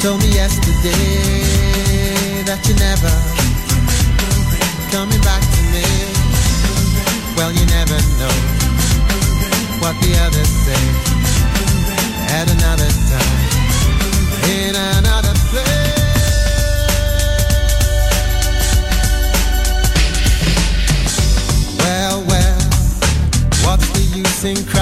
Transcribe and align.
Told 0.00 0.20
me 0.22 0.28
yesterday 0.28 0.92
that 2.48 2.64
you 2.64 2.72
never 2.80 3.12
coming 4.88 5.20
back 5.20 5.42
to 5.44 5.62
me. 5.76 5.84
Well, 7.36 7.52
you 7.52 7.66
never 7.68 8.00
know 8.16 8.32
what 9.84 9.92
the 10.00 10.16
others 10.24 10.48
say 10.64 10.84
at 12.32 12.48
another 12.48 12.88
time 13.12 13.44
in 14.48 14.72
another 14.96 15.36
place. 15.52 15.68
Well, 21.76 22.24
well, 22.24 22.60
what's 23.68 23.88
the 23.92 24.00
use 24.16 24.44
in 24.44 24.56
crying 24.64 24.79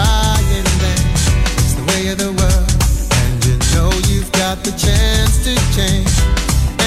change. 5.78 6.10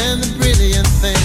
And 0.03 0.19
the 0.19 0.31
brilliant 0.35 0.89
thing 0.99 1.23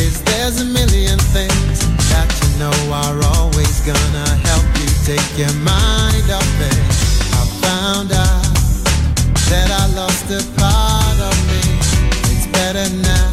is 0.00 0.24
there's 0.24 0.64
a 0.64 0.68
million 0.78 1.18
things 1.36 1.76
that 2.08 2.28
you 2.40 2.48
know 2.56 2.72
are 2.88 3.20
always 3.36 3.84
gonna 3.84 4.28
help 4.48 4.64
you 4.80 4.88
take 5.04 5.28
your 5.36 5.52
mind 5.60 6.24
off 6.32 6.56
it. 6.72 6.80
I 7.36 7.42
found 7.60 8.08
out 8.16 8.48
that 9.52 9.68
I 9.68 9.84
lost 9.92 10.32
a 10.32 10.40
part 10.56 11.18
of 11.20 11.36
me. 11.52 11.60
It's 12.32 12.48
better 12.48 12.88
now, 13.04 13.28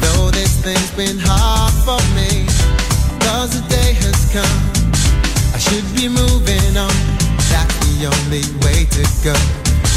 though 0.00 0.32
this 0.32 0.56
thing's 0.64 0.92
been 0.96 1.20
hard 1.20 1.76
for 1.84 2.00
me. 2.16 2.48
Cause 3.20 3.52
the 3.52 3.64
day 3.68 3.92
has 4.00 4.20
come. 4.32 4.60
I 5.52 5.58
should 5.60 5.88
be 5.92 6.08
moving 6.08 6.72
on. 6.80 6.96
That's 7.52 7.76
the 7.84 8.08
only 8.08 8.44
way 8.64 8.88
to 8.96 9.04
go. 9.20 9.36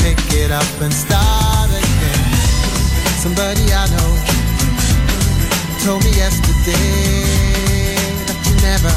Pick 0.04 0.20
it 0.44 0.52
up 0.52 0.68
and 0.84 0.92
start. 0.92 1.59
Somebody 3.20 3.68
I 3.74 3.86
know 3.92 4.12
told 5.84 6.06
me 6.06 6.12
yesterday 6.16 6.72
that 8.24 8.40
you 8.48 8.56
never 8.64 8.96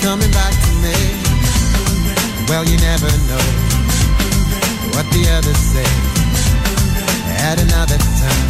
coming 0.00 0.32
back 0.32 0.56
to 0.56 0.72
me. 0.80 0.96
Well, 2.48 2.64
you 2.64 2.80
never 2.80 3.12
know 3.28 3.44
what 4.96 5.04
the 5.12 5.28
others 5.36 5.60
say 5.60 5.84
at 7.44 7.60
another 7.60 7.98
time 8.16 8.48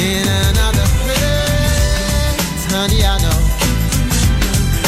in 0.00 0.24
another 0.48 0.88
place. 1.04 2.64
Honey, 2.72 3.04
I 3.04 3.20
know 3.20 3.40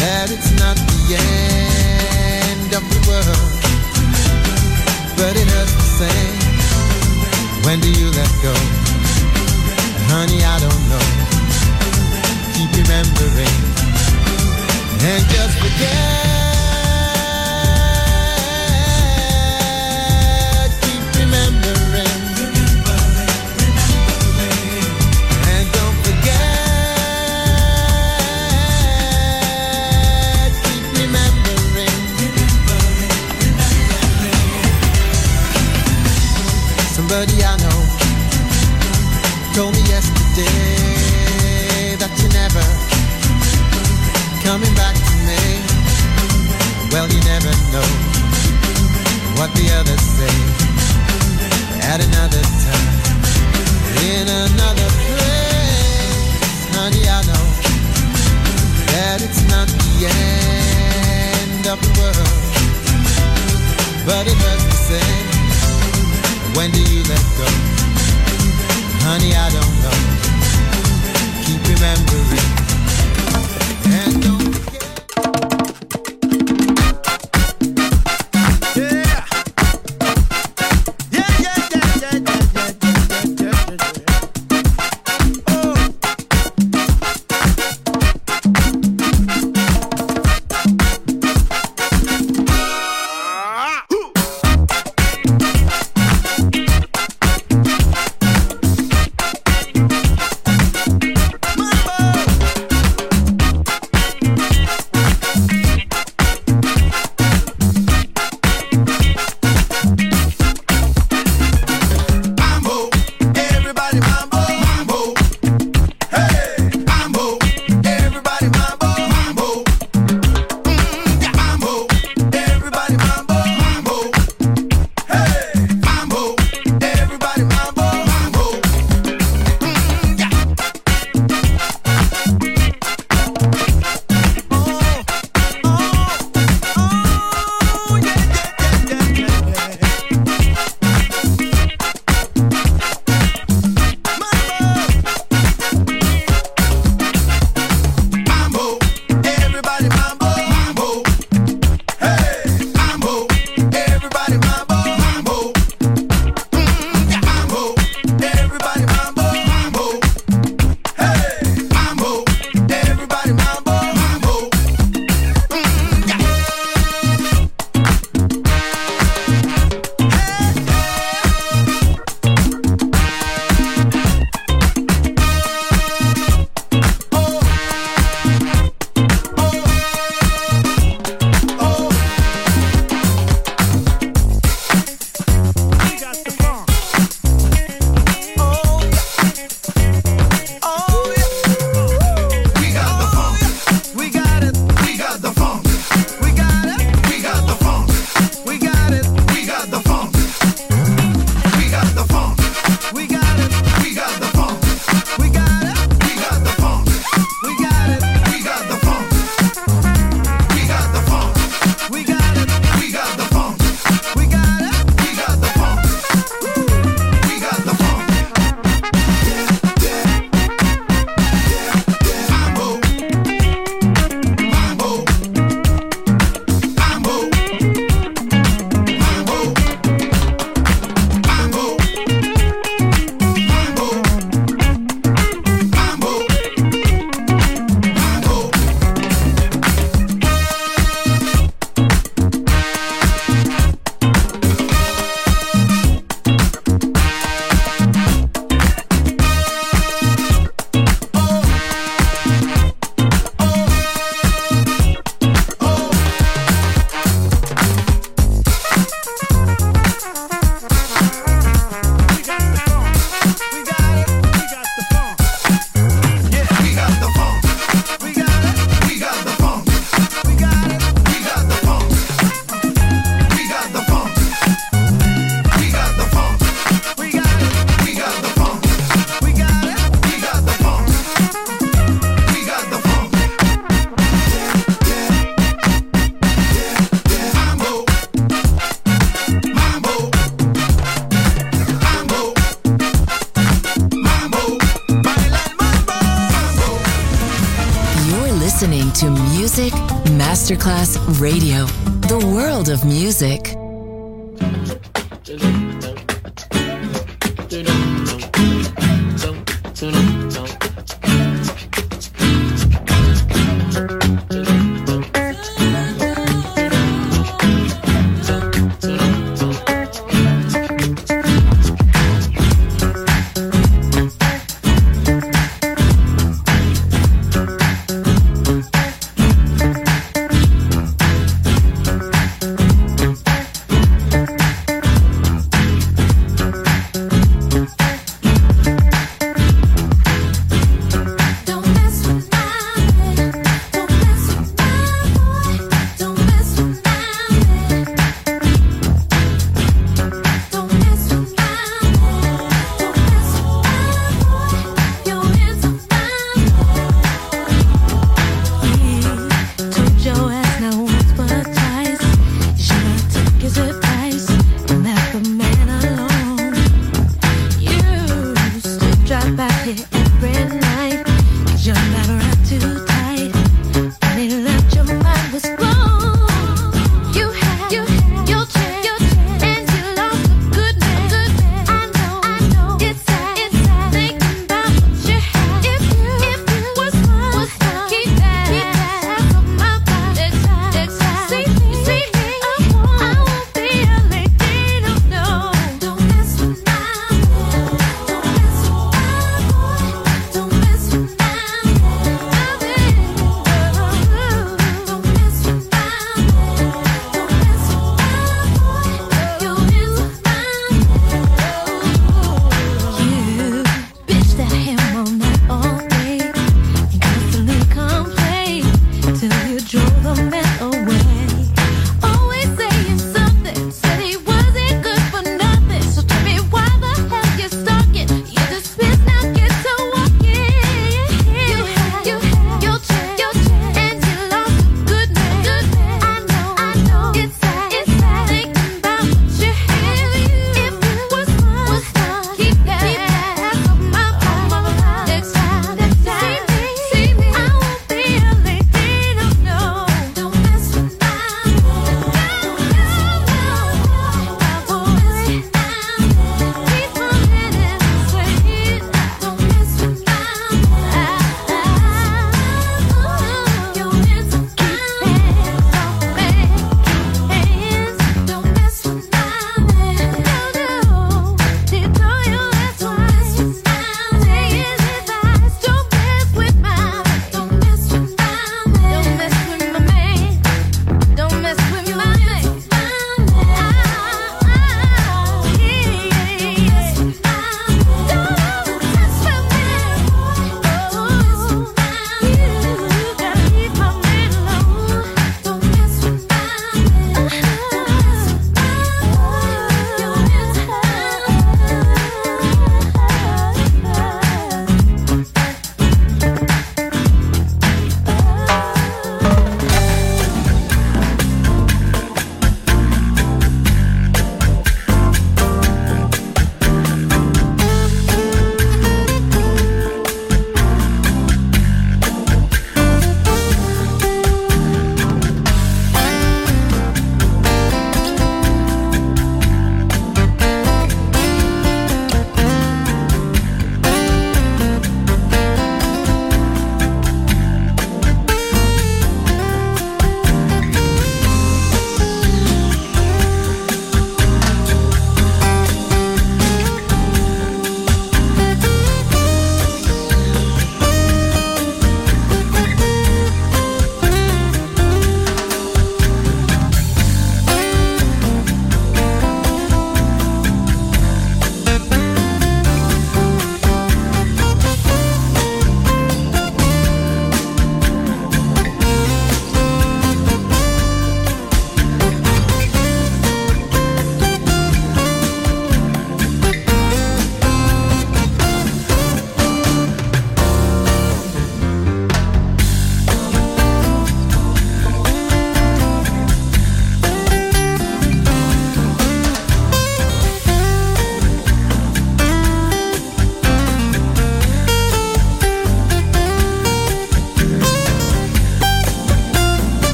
that 0.00 0.32
it's 0.32 0.56
not 0.56 0.76
the 0.88 1.20
end 1.20 2.72
of 2.72 2.80
the 2.80 3.00
world, 3.04 3.52
but 5.20 5.36
it 5.36 5.48
hurts 5.52 5.74
the 5.74 6.08
same. 6.08 6.39
When 7.64 7.78
do 7.80 7.90
you 7.90 8.10
let 8.10 8.30
go? 8.42 8.54
Honey, 10.12 10.42
I 10.42 10.58
don't 10.58 10.84
know. 10.88 11.06
Keep 12.54 12.70
remembering 12.82 13.80
and 15.02 15.24
just 15.28 15.58
forget. 15.58 16.39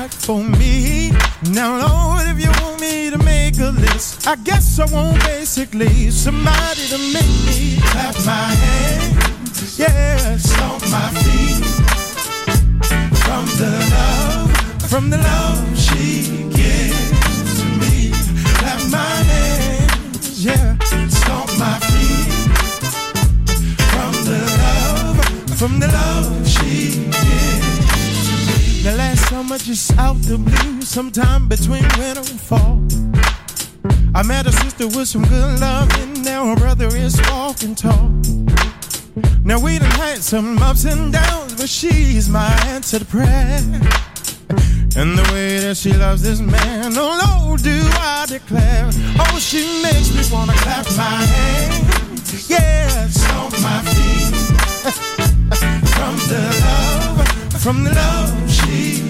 Her 0.00 0.08
for 0.08 0.42
me. 0.42 1.10
Now 1.52 1.70
Lord, 1.86 2.26
if 2.32 2.38
you 2.42 2.50
want 2.62 2.80
me 2.80 3.10
to 3.10 3.18
make 3.18 3.58
a 3.58 3.70
list, 3.70 4.26
I 4.26 4.36
guess 4.36 4.78
I 4.78 4.86
want 4.92 5.22
basically. 5.24 6.10
Somebody 6.10 6.86
to 6.88 6.98
make 7.16 7.36
me 7.48 7.78
clap 7.90 8.16
my 8.26 8.48
hands, 8.64 9.78
yeah, 9.78 10.36
stomp 10.36 10.82
my 10.90 11.08
feet. 11.22 11.64
From 13.24 13.44
the 13.60 13.72
love, 13.94 14.90
from 14.90 15.10
the 15.10 15.18
love 15.18 15.79
just 29.70 29.96
out 29.98 30.16
the 30.22 30.36
blue, 30.36 30.82
sometime 30.82 31.46
between 31.46 31.84
winter 31.96 32.18
and 32.28 32.40
fall. 32.40 32.82
I 34.16 34.24
met 34.24 34.44
a 34.48 34.50
sister 34.50 34.88
with 34.88 35.06
some 35.06 35.22
good 35.26 35.60
love, 35.60 35.88
and 36.00 36.24
now 36.24 36.46
her 36.46 36.56
brother 36.56 36.88
is 36.88 37.20
walking 37.30 37.76
tall. 37.76 38.10
Now 39.44 39.60
we 39.60 39.78
done 39.78 39.92
had 39.92 40.24
some 40.24 40.58
ups 40.58 40.86
and 40.86 41.12
downs, 41.12 41.54
but 41.54 41.68
she's 41.68 42.28
my 42.28 42.50
answer 42.66 42.98
to 42.98 43.04
prayer. 43.04 43.60
And 44.96 45.16
the 45.16 45.30
way 45.32 45.60
that 45.60 45.76
she 45.76 45.92
loves 45.92 46.22
this 46.22 46.40
man, 46.40 46.92
oh 46.96 47.14
Lord, 47.24 47.62
do 47.62 47.80
I 47.94 48.26
declare. 48.26 48.90
Oh, 49.20 49.38
she 49.38 49.62
makes 49.84 50.10
me 50.16 50.22
wanna 50.34 50.52
clap 50.64 50.86
my 50.96 51.22
hands, 51.34 52.50
yes, 52.50 53.22
on 53.38 53.52
my 53.62 53.82
feet. 53.92 54.34
from 55.94 56.16
the 56.26 56.42
love, 56.64 57.62
from 57.62 57.84
the 57.84 57.94
love 57.94 58.50
she 58.50 59.09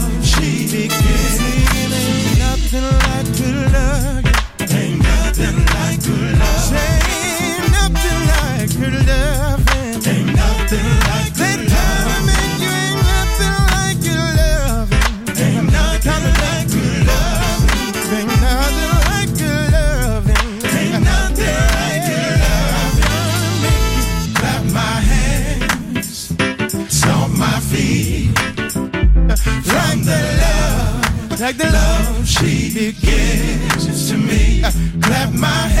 my 35.41 35.47
hands, 35.47 35.80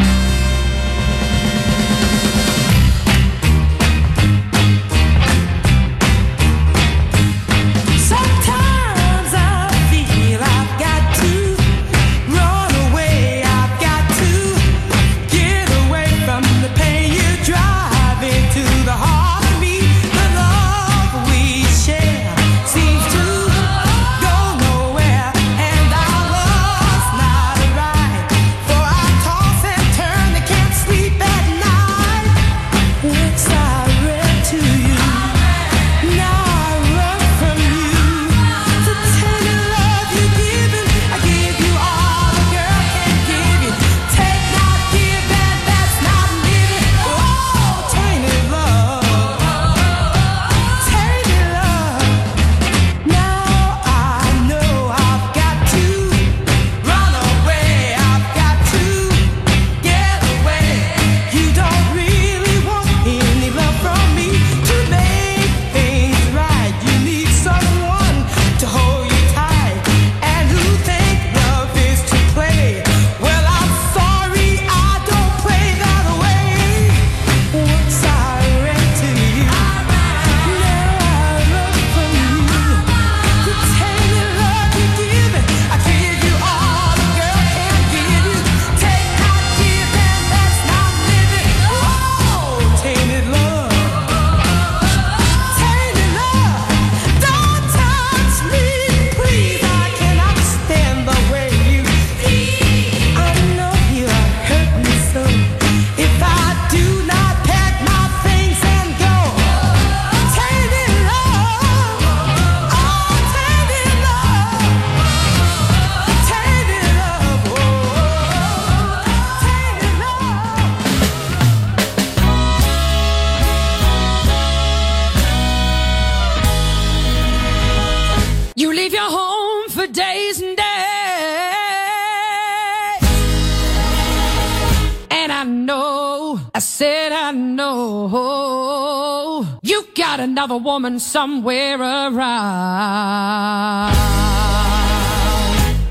somewhere 141.01 141.79
around. 141.81 142.19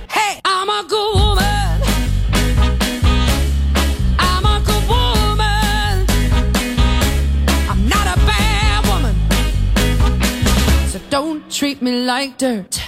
Hey, 0.09 0.41
I'm 0.45 0.69
a 0.69 0.85
good 0.89 1.15
woman. 1.15 1.83
I'm 4.19 4.45
a 4.47 4.61
good 4.65 4.89
woman. 4.89 6.07
I'm 7.69 7.89
not 7.89 8.07
a 8.07 8.17
bad 8.25 8.87
woman. 8.87 9.17
So 10.89 11.01
don't 11.11 11.51
treat 11.51 11.83
me 11.83 12.05
like 12.05 12.39
dirt. 12.39 12.81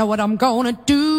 know 0.00 0.06
what 0.06 0.18
I'm 0.18 0.36
gonna 0.36 0.72
do. 0.72 1.09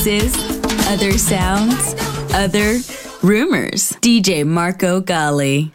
Other 0.00 1.18
sounds, 1.18 1.94
other 2.32 2.78
rumors. 3.22 3.92
DJ 4.00 4.46
Marco 4.46 5.00
Gally. 5.02 5.72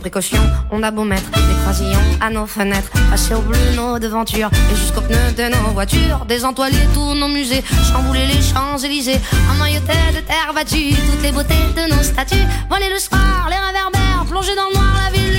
précaution, 0.00 0.38
on 0.70 0.82
a 0.82 0.90
beau 0.90 1.04
mettre 1.04 1.30
des 1.30 1.60
croisillons 1.62 1.98
à 2.22 2.30
nos 2.30 2.46
fenêtres, 2.46 2.90
passer 3.10 3.34
au 3.34 3.42
bleu 3.42 3.58
nos 3.76 3.98
devantures 3.98 4.48
et 4.72 4.74
jusqu'aux 4.74 5.02
pneus 5.02 5.32
de 5.36 5.54
nos 5.54 5.72
voitures, 5.72 6.24
désentoiler 6.26 6.78
tous 6.94 7.14
nos 7.14 7.28
musées, 7.28 7.62
chambouler 7.92 8.26
les 8.26 8.40
Champs-Élysées, 8.40 9.20
emmailloter 9.54 9.92
de 10.14 10.20
terre 10.20 10.52
battue 10.54 10.94
toutes 10.94 11.22
les 11.22 11.32
beautés 11.32 11.54
de 11.76 11.94
nos 11.94 12.02
statues, 12.02 12.46
voler 12.70 12.88
le 12.90 12.98
soir, 12.98 13.48
les 13.50 13.56
réverbères, 13.56 14.24
plonger 14.26 14.56
dans 14.56 14.68
le 14.68 14.74
noir 14.74 14.96
la 15.04 15.16
ville 15.16 15.29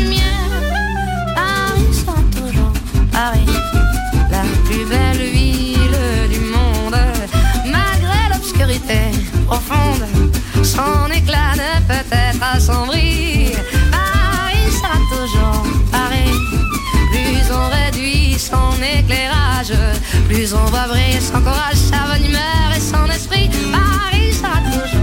Paris, 3.12 3.45
la 4.30 4.43
plus 4.66 4.86
belle 4.86 5.30
ville 5.32 6.30
du 6.30 6.39
monde, 6.39 6.97
malgré 7.66 8.20
l'obscurité 8.34 8.99
profonde, 9.45 10.05
son 10.64 11.12
éclat 11.12 11.53
ne 11.55 11.88
peut 11.88 12.16
être 12.16 12.43
assombri 12.55 13.51
toujours 15.12 15.64
pareil. 15.91 16.34
Plus 17.12 17.51
on 17.51 17.70
réduit 17.70 18.38
son 18.39 18.72
éclairage, 18.82 19.74
plus 20.28 20.53
on 20.53 20.66
va 20.66 20.88
briller 20.88 21.20
son 21.20 21.39
courage, 21.41 21.76
sa 21.76 22.07
bonne 22.07 22.26
humeur 22.26 22.68
et 22.76 22.80
son 22.80 23.05
esprit. 23.12 23.49
Paris 23.72 24.34
sera 24.34 24.57
toujours. 24.72 25.01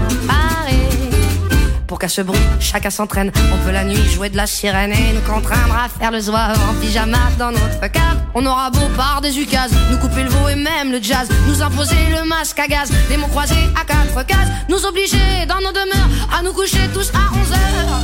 Pour 1.89 1.97
qu'à 1.97 2.07
ce 2.07 2.21
bruit, 2.21 2.39
chacun 2.59 2.91
s'entraîne. 2.91 3.31
On 3.51 3.65
peut 3.65 3.71
la 3.71 3.83
nuit 3.83 4.07
jouer 4.13 4.29
de 4.29 4.37
la 4.37 4.45
sirène 4.45 4.91
et 4.91 5.11
nous 5.11 5.21
contraindre 5.21 5.75
à 5.75 5.89
faire 5.89 6.11
le 6.11 6.19
zouave 6.19 6.55
en 6.69 6.75
pyjama 6.79 7.17
dans 7.39 7.49
notre 7.49 7.91
cave. 7.91 8.19
On 8.35 8.45
aura 8.45 8.69
beau 8.69 8.87
par 8.95 9.21
des 9.21 9.39
ukases, 9.39 9.73
nous 9.89 9.97
couper 9.97 10.21
le 10.21 10.29
veau 10.29 10.47
et 10.49 10.55
même 10.55 10.91
le 10.91 11.01
jazz, 11.01 11.27
nous 11.47 11.63
imposer 11.63 11.95
le 12.11 12.27
masque 12.27 12.59
à 12.59 12.67
gaz, 12.67 12.91
des 13.09 13.17
mots 13.17 13.25
croisés 13.25 13.55
à 13.75 13.83
quatre 13.85 14.23
cases, 14.27 14.49
nous 14.69 14.85
obliger 14.85 15.47
dans 15.47 15.61
nos 15.61 15.71
demeures 15.71 16.29
à 16.31 16.43
nous 16.43 16.53
coucher 16.53 16.87
tous 16.93 17.09
à 17.09 17.33
11 17.33 17.51
heures. 17.53 17.99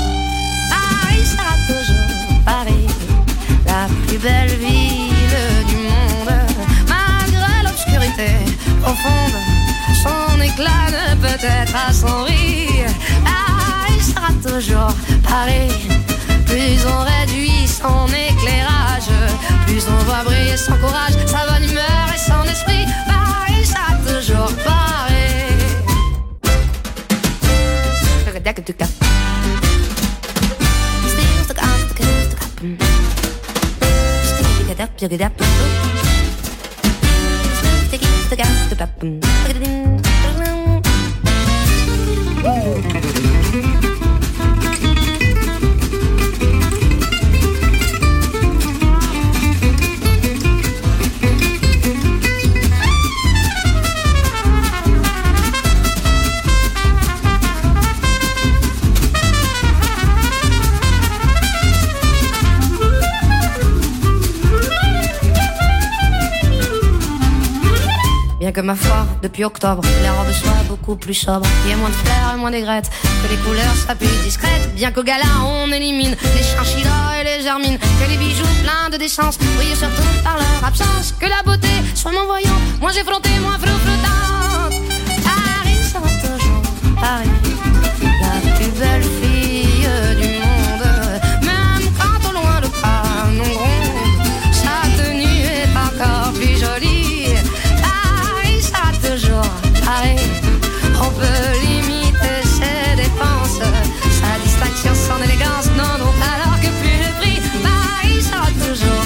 Paris 0.71 1.23
sera 1.23 1.53
toujours 1.67 2.41
Paris, 2.43 2.87
la 3.67 3.87
plus 4.07 4.17
belle 4.17 4.49
ville 4.57 5.04
son 17.85 18.07
éclairage, 18.07 19.11
plus 19.67 19.83
on 19.87 20.03
voit 20.05 20.23
briller 20.23 20.57
son 20.57 20.75
courage, 20.77 21.13
sa 21.27 21.45
bonne 21.45 21.69
humeur 21.69 22.05
et 22.13 22.17
son 22.17 22.43
esprit. 22.49 22.85
Paris 23.07 23.65
sera 23.65 23.89
toujours 24.07 24.51
up, 35.21 35.31
stick 37.87 39.84
ma 68.65 68.75
foi, 68.75 69.05
depuis 69.21 69.43
octobre, 69.43 69.83
les 70.01 70.09
robes 70.09 70.33
soient 70.33 70.63
beaucoup 70.67 70.95
plus 70.95 71.13
sobres. 71.13 71.47
Il 71.63 71.69
y 71.69 71.73
a 71.73 71.77
moins 71.77 71.89
de 71.89 71.93
fleurs 71.93 72.33
et 72.33 72.37
moins 72.37 72.51
d'aigrettes, 72.51 72.89
que 73.23 73.29
les 73.29 73.37
couleurs 73.37 73.75
soient 73.75 73.95
plus 73.95 74.07
discrètes. 74.23 74.73
Bien 74.75 74.91
qu'au 74.91 75.03
gala, 75.03 75.25
on 75.45 75.71
élimine 75.71 76.15
les 76.35 76.43
chinchillas 76.43 77.21
et 77.21 77.23
les 77.23 77.43
germines. 77.43 77.77
Que 77.77 78.09
les 78.09 78.17
bijoux 78.17 78.43
pleins 78.63 78.89
de 78.91 78.97
décence 78.97 79.37
brillent 79.37 79.75
surtout 79.75 80.23
par 80.23 80.35
leur 80.37 80.67
absence. 80.67 81.13
Que 81.19 81.27
la 81.27 81.43
beauté 81.43 81.69
soit 81.93 82.11
moins 82.11 82.25
voyante, 82.25 82.61
moins 82.81 82.93
effrontée, 82.93 83.37
moins 83.39 83.59
flottante. 83.59 83.74
On 101.01 101.11
limiter 101.61 102.41
ses 102.43 102.95
dépenses, 102.95 103.59
sa 103.59 104.39
distinction, 104.43 104.93
son 104.93 105.21
élégance, 105.23 105.69
non, 105.77 105.97
non, 105.99 106.11
alors 106.21 106.59
que 106.61 106.69
plus 106.79 106.97
le 106.97 107.11
prix, 107.19 108.21
sera 108.21 108.47
toujours. 108.47 109.05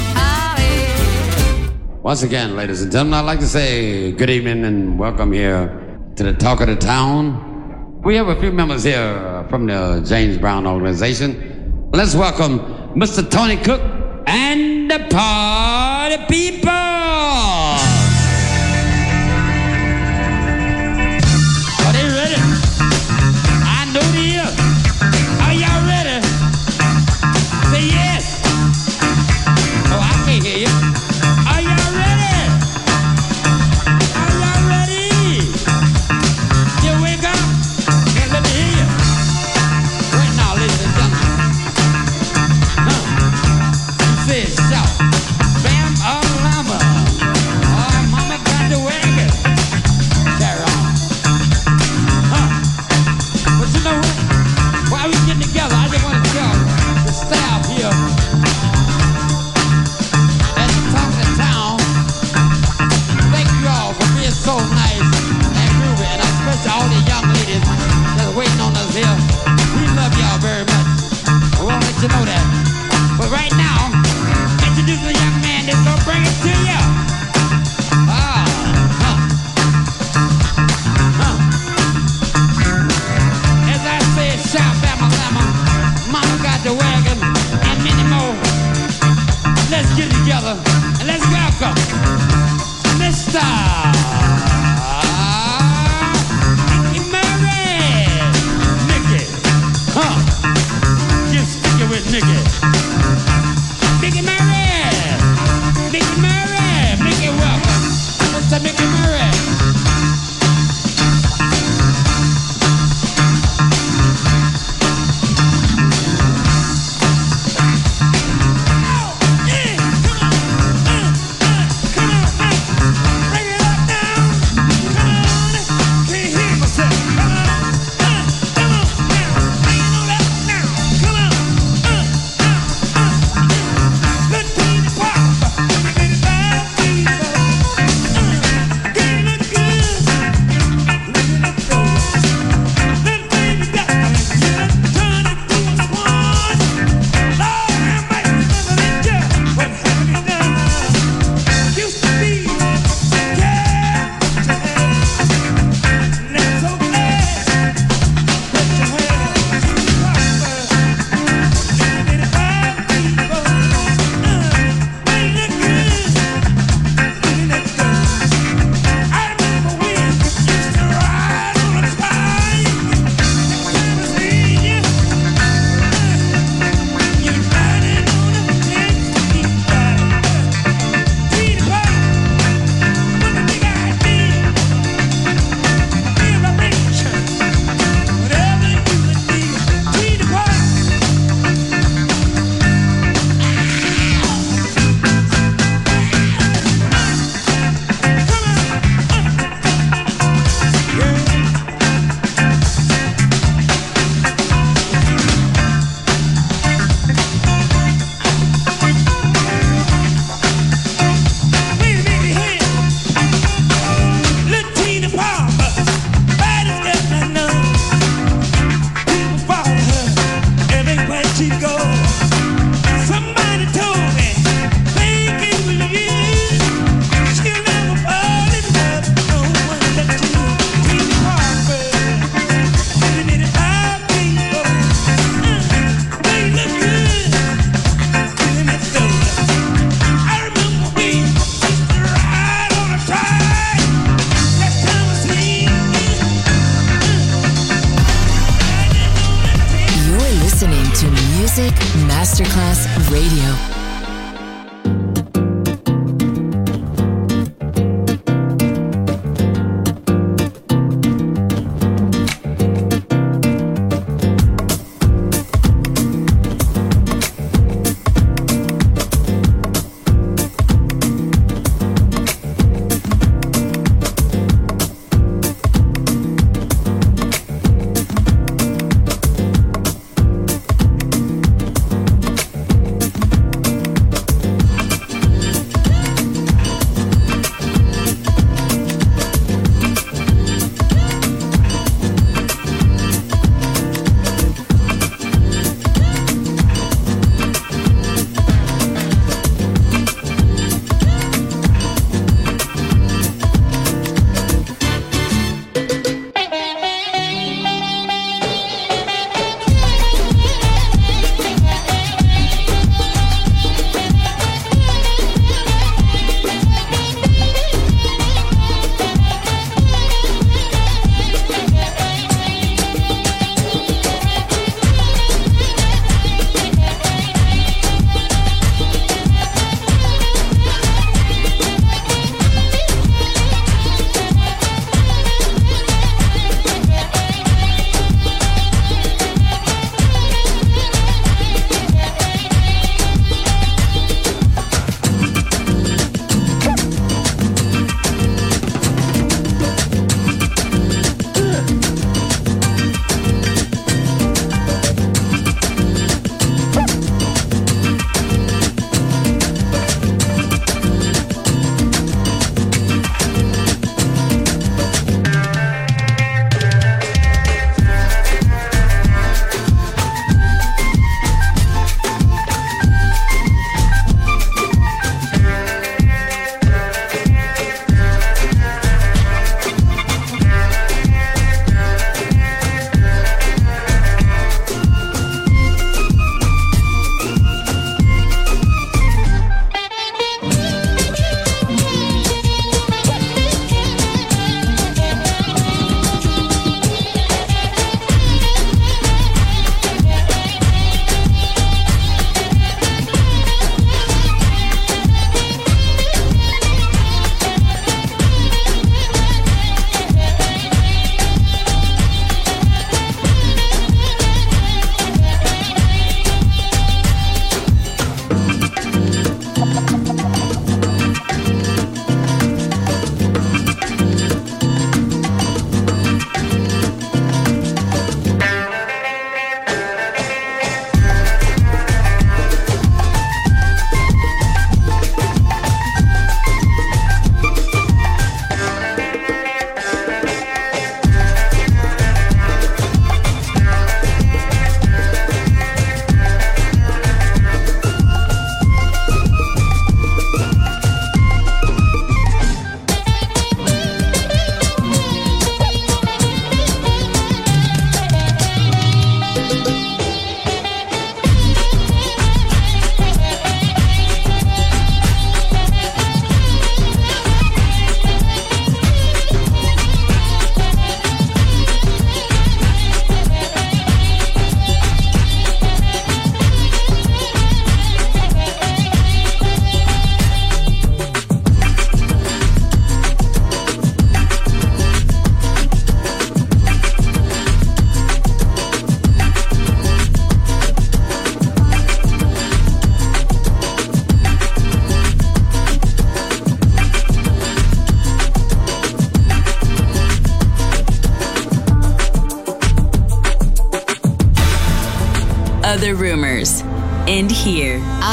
Once 2.03 2.23
again, 2.23 2.55
ladies 2.55 2.81
and 2.81 2.91
gentlemen, 2.91 3.19
I'd 3.19 3.25
like 3.25 3.39
to 3.39 3.47
say 3.47 4.11
good 4.11 4.29
evening 4.29 4.65
and 4.65 4.97
welcome 4.97 5.33
here 5.33 5.69
to 6.15 6.23
the 6.23 6.33
Talk 6.33 6.61
of 6.61 6.67
the 6.67 6.75
Town. 6.75 8.01
We 8.03 8.15
have 8.15 8.29
a 8.29 8.39
few 8.39 8.51
members 8.51 8.83
here 8.83 9.45
from 9.49 9.65
the 9.65 10.01
James 10.07 10.37
Brown 10.37 10.65
organization. 10.65 11.89
Let's 11.91 12.15
welcome 12.15 12.59
Mr. 12.95 13.29
Tony 13.29 13.57
Cook 13.57 13.81
and 14.27 14.89
the 14.89 14.99
party 15.09 16.17
people. 16.29 17.68